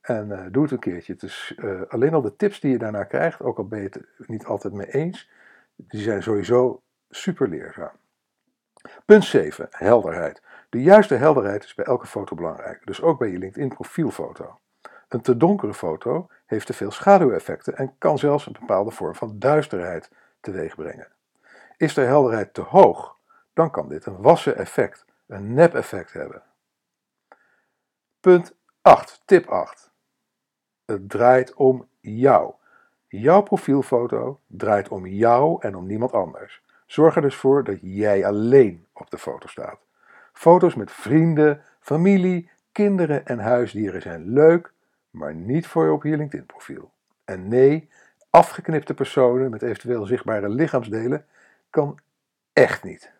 en 0.00 0.28
uh, 0.28 0.46
doe 0.50 0.62
het 0.62 0.72
een 0.72 0.78
keertje. 0.78 1.12
Het 1.12 1.22
is 1.22 1.56
alleen 1.88 2.14
al 2.14 2.22
de 2.22 2.36
tips 2.36 2.60
die 2.60 2.70
je 2.70 2.78
daarna 2.78 3.04
krijgt, 3.04 3.42
ook 3.42 3.58
al 3.58 3.66
ben 3.66 3.80
je 3.80 3.84
het 3.84 4.28
niet 4.28 4.44
altijd 4.44 4.74
mee 4.74 4.92
eens, 4.92 5.30
die 5.74 6.00
zijn 6.00 6.22
sowieso 6.22 6.82
super 7.10 7.48
leerzaam. 7.48 7.92
Punt 9.04 9.24
7, 9.24 9.66
helderheid. 9.70 10.42
De 10.68 10.82
juiste 10.82 11.14
helderheid 11.14 11.64
is 11.64 11.74
bij 11.74 11.84
elke 11.84 12.06
foto 12.06 12.36
belangrijk, 12.36 12.86
dus 12.86 13.02
ook 13.02 13.18
bij 13.18 13.30
je 13.30 13.38
LinkedIn 13.38 13.68
profielfoto. 13.68 14.58
Een 15.08 15.20
te 15.20 15.36
donkere 15.36 15.74
foto 15.74 16.28
heeft 16.46 16.66
te 16.66 16.72
veel 16.72 16.90
schaduweffecten 16.90 17.76
en 17.76 17.94
kan 17.98 18.18
zelfs 18.18 18.46
een 18.46 18.56
bepaalde 18.60 18.90
vorm 18.90 19.14
van 19.14 19.38
duisterheid 19.38 20.10
teweegbrengen. 20.44 21.08
Is 21.76 21.94
de 21.94 22.00
helderheid 22.00 22.54
te 22.54 22.60
hoog, 22.60 23.16
dan 23.52 23.70
kan 23.70 23.88
dit 23.88 24.06
een 24.06 24.22
wassen 24.22 24.56
effect, 24.56 25.04
een 25.26 25.54
nep-effect 25.54 26.12
hebben. 26.12 26.42
Punt 28.20 28.54
8, 28.82 29.22
tip 29.24 29.46
8. 29.46 29.90
Het 30.84 31.10
draait 31.10 31.54
om 31.54 31.88
jou. 32.00 32.54
Jouw 33.08 33.42
profielfoto 33.42 34.40
draait 34.46 34.88
om 34.88 35.06
jou 35.06 35.56
en 35.60 35.74
om 35.74 35.86
niemand 35.86 36.12
anders. 36.12 36.62
Zorg 36.86 37.16
er 37.16 37.22
dus 37.22 37.36
voor 37.36 37.64
dat 37.64 37.78
jij 37.80 38.26
alleen 38.26 38.86
op 38.92 39.10
de 39.10 39.18
foto 39.18 39.46
staat. 39.46 39.78
Foto's 40.32 40.74
met 40.74 40.92
vrienden, 40.92 41.62
familie, 41.80 42.50
kinderen 42.72 43.26
en 43.26 43.38
huisdieren 43.38 44.02
zijn 44.02 44.28
leuk, 44.28 44.72
maar 45.10 45.34
niet 45.34 45.66
voor 45.66 45.90
op 45.90 46.02
je 46.02 46.16
LinkedIn 46.16 46.46
profiel. 46.46 46.92
En 47.24 47.48
nee, 47.48 47.90
afgeknipte 48.34 48.94
personen 48.94 49.50
met 49.50 49.62
eventueel 49.62 50.06
zichtbare 50.06 50.48
lichaamsdelen 50.48 51.26
kan 51.70 51.98
echt 52.52 52.82
niet. 52.82 53.12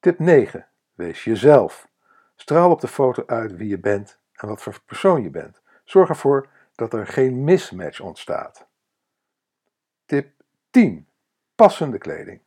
Tip 0.00 0.18
9. 0.18 0.66
Wees 0.94 1.24
jezelf. 1.24 1.88
Straal 2.36 2.70
op 2.70 2.80
de 2.80 2.88
foto 2.88 3.22
uit 3.26 3.56
wie 3.56 3.68
je 3.68 3.78
bent 3.78 4.18
en 4.32 4.48
wat 4.48 4.62
voor 4.62 4.80
persoon 4.86 5.22
je 5.22 5.30
bent. 5.30 5.60
Zorg 5.84 6.08
ervoor 6.08 6.48
dat 6.74 6.92
er 6.92 7.06
geen 7.06 7.44
mismatch 7.44 8.00
ontstaat. 8.00 8.66
Tip 10.06 10.30
10. 10.70 11.08
Passende 11.54 11.98
kleding. 11.98 12.40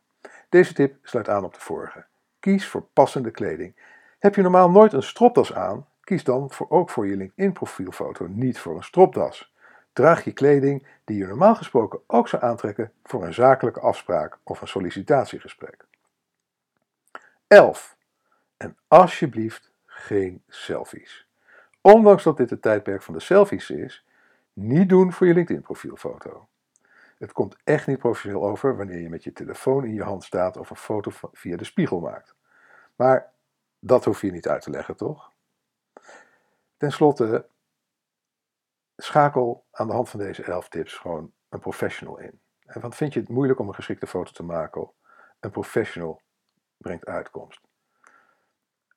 Deze 0.48 0.72
tip 0.72 0.96
sluit 1.02 1.28
aan 1.28 1.44
op 1.44 1.54
de 1.54 1.60
vorige. 1.60 2.04
Kies 2.40 2.68
voor 2.68 2.82
passende 2.82 3.30
kleding. 3.30 3.76
Heb 4.18 4.34
je 4.34 4.42
normaal 4.42 4.70
nooit 4.70 4.92
een 4.92 5.02
stropdas 5.02 5.54
aan? 5.54 5.88
Kies 6.00 6.24
dan 6.24 6.50
voor, 6.50 6.70
ook 6.70 6.90
voor 6.90 7.06
je 7.06 7.16
LinkedIn 7.16 7.52
profielfoto 7.52 8.26
niet 8.26 8.58
voor 8.58 8.76
een 8.76 8.84
stropdas. 8.84 9.54
Draag 9.96 10.24
je 10.24 10.32
kleding 10.32 10.86
die 11.04 11.16
je 11.16 11.26
normaal 11.26 11.54
gesproken 11.54 12.00
ook 12.06 12.28
zou 12.28 12.42
aantrekken 12.42 12.92
voor 13.04 13.24
een 13.24 13.34
zakelijke 13.34 13.80
afspraak 13.80 14.38
of 14.42 14.60
een 14.60 14.68
sollicitatiegesprek. 14.68 15.86
11. 17.46 17.96
En 18.56 18.76
alsjeblieft 18.88 19.72
geen 19.86 20.42
selfies. 20.48 21.28
Ondanks 21.80 22.22
dat 22.22 22.36
dit 22.36 22.50
het 22.50 22.62
tijdperk 22.62 23.02
van 23.02 23.14
de 23.14 23.20
selfies 23.20 23.70
is, 23.70 24.04
niet 24.52 24.88
doen 24.88 25.12
voor 25.12 25.26
je 25.26 25.34
LinkedIn 25.34 25.62
profielfoto. 25.62 26.48
Het 27.18 27.32
komt 27.32 27.56
echt 27.64 27.86
niet 27.86 27.98
professioneel 27.98 28.48
over 28.48 28.76
wanneer 28.76 29.00
je 29.00 29.08
met 29.08 29.24
je 29.24 29.32
telefoon 29.32 29.84
in 29.84 29.94
je 29.94 30.02
hand 30.02 30.24
staat 30.24 30.56
of 30.56 30.70
een 30.70 30.76
foto 30.76 31.10
via 31.32 31.56
de 31.56 31.64
spiegel 31.64 32.00
maakt. 32.00 32.34
Maar 32.96 33.32
dat 33.78 34.04
hoef 34.04 34.20
je 34.20 34.30
niet 34.30 34.48
uit 34.48 34.62
te 34.62 34.70
leggen, 34.70 34.96
toch? 34.96 35.32
Ten 36.76 36.92
slotte, 36.92 37.46
schakel 38.96 39.64
aan 39.70 39.86
de 39.86 39.92
hand 39.92 40.08
van 40.08 40.20
deze 40.20 40.42
11 40.42 40.68
tips 40.68 40.94
gewoon 40.94 41.32
een 41.48 41.58
professional 41.58 42.18
in. 42.18 42.40
En 42.66 42.80
want 42.80 42.94
vind 42.94 43.12
je 43.12 43.20
het 43.20 43.28
moeilijk 43.28 43.58
om 43.58 43.68
een 43.68 43.74
geschikte 43.74 44.06
foto 44.06 44.32
te 44.32 44.42
maken? 44.42 44.90
Een 45.40 45.50
professional 45.50 46.20
brengt 46.76 47.06
uitkomst. 47.06 47.60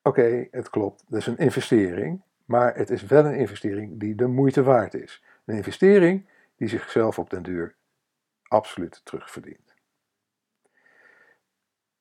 Oké, 0.01 0.47
het 0.51 0.69
klopt, 0.69 1.03
dat 1.07 1.19
is 1.19 1.27
een 1.27 1.37
investering, 1.37 2.21
maar 2.45 2.75
het 2.75 2.89
is 2.89 3.03
wel 3.03 3.25
een 3.25 3.37
investering 3.37 3.99
die 3.99 4.15
de 4.15 4.27
moeite 4.27 4.63
waard 4.63 4.93
is. 4.93 5.23
Een 5.45 5.55
investering 5.55 6.29
die 6.55 6.67
zichzelf 6.67 7.19
op 7.19 7.29
den 7.29 7.43
duur 7.43 7.75
absoluut 8.43 9.01
terugverdient. 9.03 9.73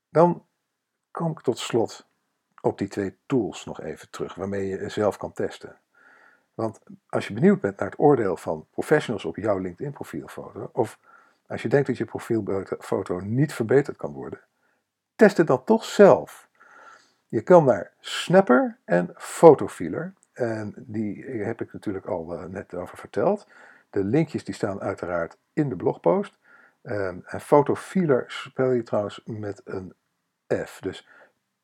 Dan 0.09 0.47
kom 1.11 1.31
ik 1.31 1.40
tot 1.40 1.59
slot 1.59 2.09
op 2.61 2.78
die 2.78 2.88
twee 2.88 3.19
tools 3.26 3.64
nog 3.64 3.81
even 3.81 4.11
terug, 4.11 4.35
waarmee 4.35 4.67
je 4.67 4.88
zelf 4.88 5.17
kan 5.17 5.33
testen. 5.33 5.81
Want 6.59 6.81
als 7.09 7.29
je 7.29 7.35
benieuwd 7.35 7.61
bent 7.61 7.79
naar 7.79 7.91
het 7.91 7.99
oordeel 7.99 8.37
van 8.37 8.67
professionals 8.71 9.25
op 9.25 9.37
jouw 9.37 9.59
LinkedIn 9.59 9.93
profielfoto, 9.93 10.71
of 10.73 10.99
als 11.47 11.62
je 11.62 11.69
denkt 11.69 11.87
dat 11.87 11.97
je 11.97 12.05
profielfoto 12.05 13.21
niet 13.21 13.53
verbeterd 13.53 13.97
kan 13.97 14.12
worden, 14.12 14.41
test 15.17 15.37
het 15.37 15.47
dan 15.47 15.65
toch 15.65 15.85
zelf. 15.85 16.49
Je 17.29 17.41
kan 17.41 17.65
naar 17.65 17.93
Snapper 18.00 18.79
en 18.85 19.11
Photofeeler. 19.15 20.15
En 20.33 20.75
die 20.77 21.25
heb 21.25 21.61
ik 21.61 21.73
natuurlijk 21.73 22.07
al 22.07 22.35
uh, 22.35 22.45
net 22.45 22.75
over 22.75 22.99
verteld. 22.99 23.47
De 23.91 24.05
linkjes 24.05 24.45
die 24.45 24.55
staan 24.55 24.81
uiteraard 24.81 25.37
in 25.53 25.69
de 25.69 25.77
blogpost. 25.77 26.38
Um, 26.83 27.23
en 27.27 27.41
Photofeeler 27.41 28.25
spel 28.27 28.71
je 28.71 28.83
trouwens 28.83 29.23
met 29.25 29.61
een 29.65 29.95
F. 30.65 30.81
Dus 30.81 31.09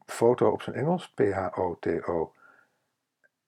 foto 0.06 0.50
op 0.50 0.62
zijn 0.62 0.76
Engels, 0.76 1.10
P-H-O-T-O. 1.14 2.33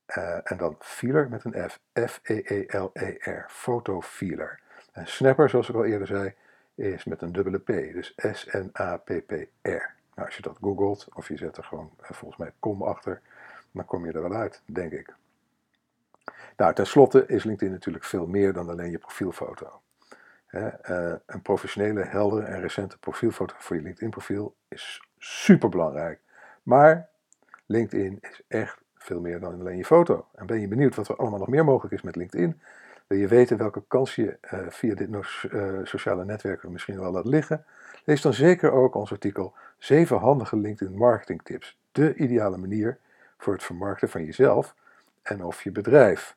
Uh, 0.08 0.50
en 0.50 0.56
dan 0.56 0.76
feeler 0.78 1.28
met 1.28 1.44
een 1.44 1.70
F, 1.70 1.80
F-E-E-L-E-R, 1.92 3.44
Photofeeler. 3.48 4.60
En 4.92 5.06
Snapper, 5.06 5.48
zoals 5.48 5.68
ik 5.68 5.75
al 5.75 5.84
eerder 5.84 6.06
zei, 6.06 6.34
is 6.75 7.04
met 7.04 7.22
een 7.22 7.32
dubbele 7.32 7.58
P, 7.58 7.66
dus 7.66 8.14
S-N-A-P-P-R. 8.16 9.94
Nou, 10.14 10.28
als 10.28 10.36
je 10.36 10.42
dat 10.42 10.58
googelt, 10.60 11.08
of 11.14 11.28
je 11.28 11.36
zet 11.36 11.56
er 11.56 11.64
gewoon 11.64 11.90
uh, 12.02 12.10
volgens 12.10 12.40
mij 12.40 12.52
kom 12.58 12.82
achter, 12.82 13.20
dan 13.70 13.84
kom 13.84 14.06
je 14.06 14.12
er 14.12 14.22
wel 14.22 14.34
uit, 14.34 14.62
denk 14.66 14.92
ik. 14.92 15.14
Nou, 16.56 16.75
tenslotte 16.75 17.26
is 17.26 17.44
LinkedIn 17.44 17.72
natuurlijk 17.72 18.04
veel 18.04 18.26
meer 18.26 18.52
dan 18.52 18.68
alleen 18.68 18.90
je 18.90 18.98
profielfoto. 18.98 19.80
He, 20.46 20.66
uh, 20.66 21.16
een 21.26 21.42
professionele, 21.42 22.04
heldere 22.04 22.46
en 22.46 22.60
recente 22.60 22.98
profielfoto 22.98 23.54
voor 23.58 23.76
je 23.76 23.82
LinkedIn-profiel 23.82 24.56
is 24.68 25.08
super 25.18 25.68
belangrijk. 25.68 26.20
Maar 26.62 27.08
LinkedIn 27.66 28.18
is 28.20 28.42
echt 28.48 28.84
veel 29.06 29.20
meer 29.20 29.40
dan 29.40 29.60
alleen 29.60 29.76
je 29.76 29.84
foto. 29.84 30.26
En 30.34 30.46
ben 30.46 30.60
je 30.60 30.68
benieuwd 30.68 30.94
wat 30.94 31.08
er 31.08 31.16
allemaal 31.16 31.38
nog 31.38 31.48
meer 31.48 31.64
mogelijk 31.64 31.94
is 31.94 32.02
met 32.02 32.16
LinkedIn? 32.16 32.60
Wil 33.06 33.18
je 33.18 33.28
weten 33.28 33.56
welke 33.56 33.82
kans 33.88 34.14
je 34.14 34.38
uh, 34.52 34.60
via 34.68 34.94
dit 34.94 35.08
uh, 35.08 35.80
sociale 35.82 36.25
netwerk 36.25 36.68
misschien 36.68 37.00
wel 37.00 37.12
laat 37.12 37.26
liggen? 37.26 37.64
Lees 38.04 38.20
dan 38.20 38.34
zeker 38.34 38.72
ook 38.72 38.94
ons 38.94 39.10
artikel 39.10 39.54
7 39.78 40.18
handige 40.18 40.56
LinkedIn 40.56 40.96
marketing 40.96 41.42
tips. 41.42 41.78
De 41.92 42.14
ideale 42.14 42.56
manier 42.56 42.98
voor 43.38 43.52
het 43.52 43.62
vermarkten 43.62 44.08
van 44.08 44.25
jezelf 44.25 44.75
en 45.22 45.44
of 45.44 45.62
je 45.62 45.72
bedrijf. 45.72 46.36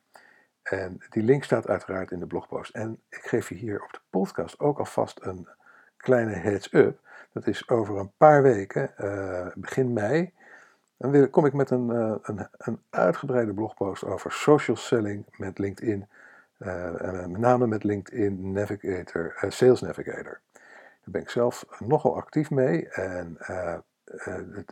En 0.62 1.00
die 1.08 1.22
link 1.22 1.44
staat 1.44 1.68
uiteraard 1.68 2.10
in 2.10 2.18
de 2.18 2.26
blogpost. 2.26 2.74
En 2.74 3.00
ik 3.08 3.22
geef 3.22 3.48
je 3.48 3.54
hier 3.54 3.82
op 3.82 3.92
de 3.92 4.00
podcast 4.10 4.60
ook 4.60 4.78
alvast 4.78 5.18
een 5.22 5.48
kleine 5.96 6.34
heads-up. 6.34 6.98
Dat 7.32 7.46
is 7.46 7.68
over 7.68 7.98
een 7.98 8.12
paar 8.16 8.42
weken, 8.42 8.90
uh, 9.00 9.46
begin 9.54 9.92
mei, 9.92 10.32
dan 11.00 11.30
kom 11.30 11.46
ik 11.46 11.52
met 11.52 11.70
een, 11.70 11.90
uh, 11.90 12.14
een, 12.22 12.48
een, 12.58 12.80
uitgebreide 12.90 13.54
blogpost 13.54 14.04
over 14.04 14.32
social 14.32 14.76
selling 14.76 15.24
met 15.36 15.58
LinkedIn. 15.58 16.08
Uh, 16.58 17.02
en 17.02 17.30
met 17.30 17.40
name 17.40 17.66
met 17.66 17.84
LinkedIn 17.84 18.52
Navigator, 18.52 19.34
Sales 19.48 19.80
Navigator. 19.80 20.40
Daar 20.52 21.12
ben 21.12 21.20
ik 21.20 21.30
zelf 21.30 21.66
nogal 21.78 22.16
actief 22.16 22.50
mee 22.50 22.88
en 22.88 23.38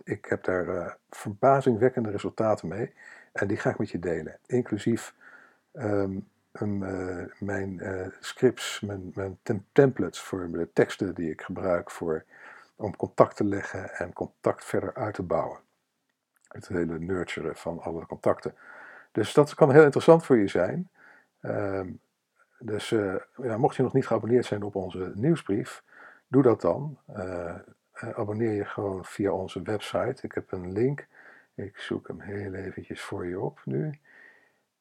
ik 0.04 0.24
heb 0.24 0.44
daar 0.44 0.96
verbazingwekkende 1.10 2.10
resultaten 2.10 2.68
mee. 2.68 2.94
En 3.32 3.46
die 3.46 3.56
ga 3.56 3.70
ik 3.70 3.78
met 3.78 3.90
je 3.90 3.98
delen, 3.98 4.38
inclusief 4.46 5.14
uh, 5.72 6.04
mijn 7.38 7.82
scripts, 8.20 8.80
mijn, 8.80 9.10
mijn 9.14 9.38
tem 9.42 9.64
templates 9.72 10.20
voor 10.20 10.50
de 10.50 10.68
teksten 10.72 11.14
die 11.14 11.30
ik 11.30 11.42
gebruik 11.42 11.90
voor, 11.90 12.24
om 12.76 12.96
contact 12.96 13.36
te 13.36 13.44
leggen 13.44 13.94
en 13.94 14.12
contact 14.12 14.64
verder 14.64 14.94
uit 14.94 15.14
te 15.14 15.22
bouwen. 15.22 15.66
Het 16.48 16.68
hele 16.68 16.98
nurturen 16.98 17.56
van 17.56 17.80
alle 17.80 18.06
contacten. 18.06 18.54
Dus 19.12 19.34
dat 19.34 19.54
kan 19.54 19.72
heel 19.72 19.82
interessant 19.82 20.24
voor 20.24 20.36
je 20.36 20.48
zijn. 20.48 20.90
Um, 21.42 22.00
dus 22.58 22.90
uh, 22.90 23.14
ja, 23.42 23.56
mocht 23.56 23.76
je 23.76 23.82
nog 23.82 23.92
niet 23.92 24.06
geabonneerd 24.06 24.44
zijn 24.44 24.62
op 24.62 24.74
onze 24.74 25.12
nieuwsbrief, 25.14 25.82
doe 26.26 26.42
dat 26.42 26.60
dan. 26.60 26.98
abonneer 27.92 28.52
je 28.52 28.64
gewoon 28.64 29.04
via 29.04 29.32
onze 29.32 29.62
website. 29.62 30.22
Ik 30.22 30.32
heb 30.32 30.52
een 30.52 30.72
link. 30.72 31.06
Ik 31.54 31.78
zoek 31.78 32.08
hem 32.08 32.20
heel 32.20 32.54
eventjes 32.54 33.00
voor 33.00 33.26
je 33.26 33.40
op 33.40 33.60
nu. 33.64 33.98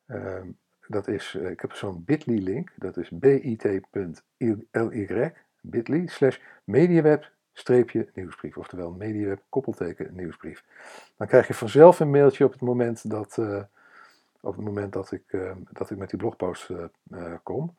Um, 0.08 0.58
dat 0.88 1.08
is, 1.08 1.36
eh, 1.36 1.50
ik 1.50 1.60
heb 1.60 1.72
zo'n 1.74 2.04
bit.ly 2.04 2.38
link, 2.38 2.72
dat 2.76 2.98
is 2.98 3.10
bit.ly, 3.10 3.82
bit.ly 5.62 6.08
slash 6.08 6.38
mediaweb 6.64 7.32
nieuwsbrief, 8.14 8.58
oftewel 8.58 8.92
mediaweb 8.92 9.42
koppelteken 9.50 10.16
nieuwsbrief. 10.16 10.64
Dan 11.18 11.28
krijg 11.28 11.48
je 11.48 11.54
vanzelf 11.54 12.00
een 12.00 12.10
mailtje 12.10 12.46
op 12.46 12.52
het 12.52 12.62
moment 12.62 13.10
dat, 13.10 13.38
uh, 13.40 13.62
op 14.42 14.56
het 14.56 14.66
moment 14.66 14.94
dat, 14.94 15.12
ik, 15.12 15.24
uh, 15.28 15.52
dat 15.72 15.90
ik 15.90 15.98
met 15.98 16.10
die 16.10 16.20
blogpost 16.20 16.70
uh, 16.70 17.34
kom. 17.44 17.76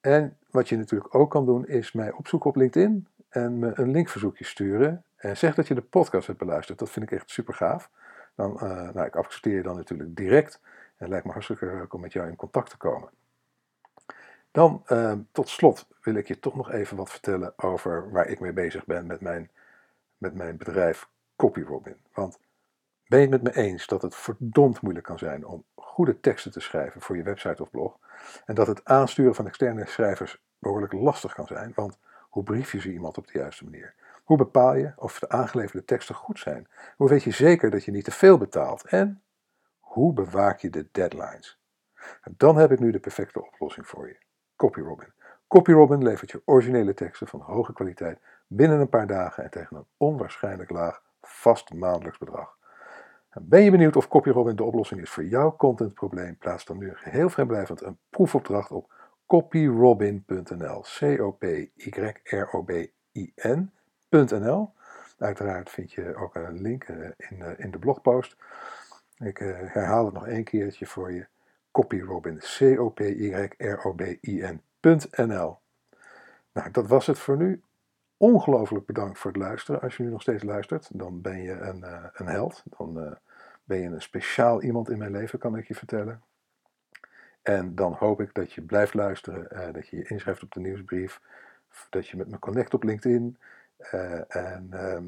En 0.00 0.36
wat 0.50 0.68
je 0.68 0.76
natuurlijk 0.76 1.14
ook 1.14 1.30
kan 1.30 1.46
doen, 1.46 1.66
is 1.66 1.92
mij 1.92 2.12
opzoeken 2.12 2.50
op 2.50 2.56
LinkedIn 2.56 3.06
en 3.28 3.58
me 3.58 3.70
een 3.74 3.90
linkverzoekje 3.90 4.44
sturen. 4.44 5.04
En 5.16 5.36
zeg 5.36 5.54
dat 5.54 5.68
je 5.68 5.74
de 5.74 5.82
podcast 5.82 6.26
hebt 6.26 6.38
beluisterd. 6.38 6.78
Dat 6.78 6.90
vind 6.90 7.10
ik 7.10 7.18
echt 7.18 7.30
super 7.30 7.54
gaaf. 7.54 7.90
Dan, 8.34 8.56
nou, 8.94 9.06
ik 9.06 9.16
accepteer 9.16 9.54
je 9.54 9.62
dan 9.62 9.76
natuurlijk 9.76 10.16
direct. 10.16 10.60
Het 10.96 11.08
lijkt 11.08 11.24
me 11.24 11.32
hartstikke 11.32 11.66
leuk 11.66 11.92
om 11.92 12.00
met 12.00 12.12
jou 12.12 12.28
in 12.28 12.36
contact 12.36 12.70
te 12.70 12.76
komen. 12.76 13.08
Dan 14.54 14.82
uh, 14.88 15.12
tot 15.32 15.48
slot 15.48 15.86
wil 16.00 16.14
ik 16.14 16.28
je 16.28 16.38
toch 16.38 16.54
nog 16.54 16.70
even 16.70 16.96
wat 16.96 17.10
vertellen 17.10 17.52
over 17.56 18.10
waar 18.10 18.26
ik 18.26 18.40
mee 18.40 18.52
bezig 18.52 18.84
ben 18.84 19.06
met 19.06 19.20
mijn, 19.20 19.50
met 20.18 20.34
mijn 20.34 20.56
bedrijf 20.56 21.08
CopyRobin. 21.36 21.96
Want 22.12 22.38
ben 23.06 23.20
je 23.20 23.28
het 23.28 23.42
met 23.42 23.54
me 23.54 23.62
eens 23.62 23.86
dat 23.86 24.02
het 24.02 24.14
verdomd 24.14 24.80
moeilijk 24.80 25.06
kan 25.06 25.18
zijn 25.18 25.46
om 25.46 25.64
goede 25.74 26.20
teksten 26.20 26.52
te 26.52 26.60
schrijven 26.60 27.00
voor 27.00 27.16
je 27.16 27.22
website 27.22 27.62
of 27.62 27.70
blog? 27.70 27.98
En 28.44 28.54
dat 28.54 28.66
het 28.66 28.84
aansturen 28.84 29.34
van 29.34 29.46
externe 29.46 29.86
schrijvers 29.86 30.42
behoorlijk 30.58 30.92
lastig 30.92 31.34
kan 31.34 31.46
zijn? 31.46 31.72
Want 31.74 31.98
hoe 32.20 32.42
brief 32.42 32.72
je 32.72 32.80
ze 32.80 32.92
iemand 32.92 33.18
op 33.18 33.26
de 33.26 33.38
juiste 33.38 33.64
manier? 33.64 33.94
Hoe 34.24 34.36
bepaal 34.36 34.74
je 34.74 34.92
of 34.96 35.18
de 35.18 35.28
aangeleverde 35.28 35.84
teksten 35.84 36.14
goed 36.14 36.38
zijn? 36.38 36.68
Hoe 36.96 37.08
weet 37.08 37.22
je 37.22 37.30
zeker 37.30 37.70
dat 37.70 37.84
je 37.84 37.90
niet 37.90 38.04
te 38.04 38.10
veel 38.10 38.38
betaalt? 38.38 38.84
En 38.84 39.22
hoe 39.78 40.12
bewaak 40.12 40.60
je 40.60 40.70
de 40.70 40.88
deadlines? 40.92 41.58
Dan 42.36 42.56
heb 42.56 42.72
ik 42.72 42.78
nu 42.78 42.90
de 42.90 43.00
perfecte 43.00 43.46
oplossing 43.46 43.86
voor 43.86 44.08
je. 44.08 44.23
CopyRobin. 44.56 45.12
CopyRobin 45.48 46.02
levert 46.02 46.30
je 46.30 46.42
originele 46.44 46.94
teksten 46.94 47.26
van 47.26 47.40
hoge 47.40 47.72
kwaliteit 47.72 48.18
binnen 48.46 48.80
een 48.80 48.88
paar 48.88 49.06
dagen 49.06 49.44
en 49.44 49.50
tegen 49.50 49.76
een 49.76 49.86
onwaarschijnlijk 49.96 50.70
laag 50.70 51.02
vast 51.20 51.74
maandelijks 51.74 52.18
bedrag. 52.18 52.56
Ben 53.40 53.62
je 53.62 53.70
benieuwd 53.70 53.96
of 53.96 54.08
CopyRobin 54.08 54.56
de 54.56 54.64
oplossing 54.64 55.00
is 55.00 55.10
voor 55.10 55.24
jouw 55.24 55.56
contentprobleem? 55.56 56.36
Plaats 56.38 56.64
dan 56.64 56.78
nu 56.78 56.92
heel 56.94 57.28
vrijblijvend 57.28 57.82
een 57.82 57.98
proefopdracht 58.10 58.70
op 58.70 58.92
copyrobin.nl. 59.26 60.80
C-O-P-Y-R-O-B-I-N.nl. 60.80 61.62
Uiteraard 65.18 65.70
vind 65.70 65.92
je 65.92 66.16
ook 66.16 66.34
een 66.34 66.60
link 66.60 66.84
eh, 66.84 66.96
in, 67.16 67.42
eh, 67.42 67.50
in 67.56 67.70
de 67.70 67.78
blogpost. 67.78 68.36
Ik 69.18 69.40
eh, 69.40 69.48
herhaal 69.48 70.04
het 70.04 70.14
nog 70.14 70.26
één 70.26 70.44
keertje 70.44 70.86
voor 70.86 71.12
je. 71.12 71.26
CopyRobin. 71.74 72.38
C-O-P-Y-R-O-B-I-N.nl. 72.38 73.48
Nou, 76.52 76.70
dat 76.70 76.86
was 76.86 77.06
het 77.06 77.18
voor 77.18 77.36
nu. 77.36 77.62
Ongelooflijk 78.16 78.86
bedankt 78.86 79.18
voor 79.18 79.30
het 79.30 79.40
luisteren. 79.40 79.80
Als 79.80 79.96
je 79.96 80.02
nu 80.02 80.10
nog 80.10 80.22
steeds 80.22 80.42
luistert, 80.42 80.88
dan 80.92 81.20
ben 81.20 81.42
je 81.42 81.52
een, 81.52 81.84
een 82.12 82.26
held. 82.26 82.62
Dan 82.64 83.16
ben 83.64 83.78
je 83.78 83.86
een 83.86 84.02
speciaal 84.02 84.62
iemand 84.62 84.90
in 84.90 84.98
mijn 84.98 85.10
leven, 85.10 85.38
kan 85.38 85.56
ik 85.56 85.68
je 85.68 85.74
vertellen. 85.74 86.22
En 87.42 87.74
dan 87.74 87.92
hoop 87.92 88.20
ik 88.20 88.34
dat 88.34 88.52
je 88.52 88.62
blijft 88.62 88.94
luisteren, 88.94 89.48
uh, 89.52 89.72
dat 89.72 89.88
je 89.88 89.96
je 89.96 90.08
inschrijft 90.08 90.42
op 90.42 90.52
de 90.52 90.60
nieuwsbrief, 90.60 91.20
dat 91.90 92.08
je 92.08 92.16
met 92.16 92.30
me 92.30 92.38
connect 92.38 92.74
op 92.74 92.82
LinkedIn. 92.82 93.38
En 94.28 94.70
uh, 94.72 94.98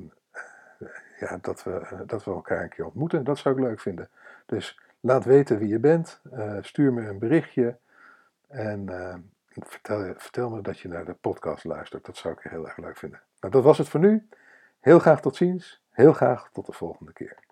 ja, 1.18 1.38
dat, 1.40 1.62
we, 1.62 2.02
dat 2.06 2.25
we 2.25 2.30
elkaar 2.30 2.62
een 2.62 2.68
keer 2.68 2.85
ontmoeten. 2.85 3.25
Dat 3.25 3.38
zou 3.38 3.54
ik 3.54 3.64
leuk 3.64 3.80
vinden. 3.80 4.08
Dus 4.46 4.80
laat 5.07 5.25
weten 5.25 5.59
wie 5.59 5.69
je 5.69 5.79
bent. 5.79 6.21
stuur 6.61 6.93
me 6.93 7.09
een 7.09 7.19
berichtje. 7.19 7.79
En 8.49 8.89
vertel, 9.49 10.15
vertel 10.17 10.51
me 10.51 10.61
dat 10.61 10.79
je 10.79 10.89
naar 10.89 11.05
de 11.05 11.15
podcast 11.15 11.65
luistert. 11.65 12.07
Dat 12.07 12.17
zou 12.17 12.35
ik 12.35 12.51
heel 12.51 12.67
erg 12.67 12.77
leuk 12.77 12.97
vinden. 12.97 13.21
Nou, 13.41 13.53
dat 13.53 13.63
was 13.63 13.79
het 13.79 13.89
voor 13.89 14.01
nu. 14.01 14.29
Heel 14.81 14.99
graag 14.99 15.21
tot 15.21 15.37
ziens. 15.37 15.83
Heel 15.91 16.13
graag 16.13 16.51
tot 16.53 16.67
de 16.67 16.73
volgende 16.73 17.13
keer. 17.13 17.46